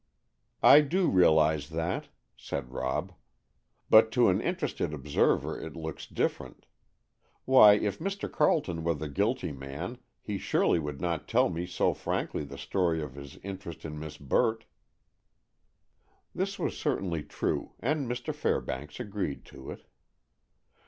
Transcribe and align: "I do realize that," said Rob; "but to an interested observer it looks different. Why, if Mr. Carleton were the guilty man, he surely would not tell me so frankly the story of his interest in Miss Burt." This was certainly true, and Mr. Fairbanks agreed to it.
"I 0.63 0.81
do 0.81 1.09
realize 1.11 1.69
that," 1.69 2.07
said 2.35 2.71
Rob; 2.71 3.11
"but 3.87 4.11
to 4.13 4.29
an 4.29 4.41
interested 4.41 4.95
observer 4.95 5.61
it 5.61 5.75
looks 5.75 6.07
different. 6.07 6.65
Why, 7.45 7.73
if 7.73 7.99
Mr. 7.99 8.27
Carleton 8.27 8.83
were 8.83 8.95
the 8.95 9.07
guilty 9.07 9.51
man, 9.51 9.99
he 10.23 10.39
surely 10.39 10.79
would 10.79 10.99
not 11.01 11.27
tell 11.27 11.49
me 11.49 11.67
so 11.67 11.93
frankly 11.93 12.43
the 12.43 12.57
story 12.57 12.99
of 12.99 13.13
his 13.13 13.37
interest 13.43 13.85
in 13.85 13.99
Miss 13.99 14.17
Burt." 14.17 14.65
This 16.33 16.57
was 16.57 16.75
certainly 16.75 17.21
true, 17.21 17.73
and 17.79 18.09
Mr. 18.09 18.33
Fairbanks 18.33 18.99
agreed 18.99 19.45
to 19.53 19.69
it. 19.69 19.85